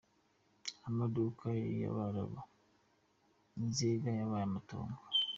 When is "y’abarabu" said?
1.81-2.39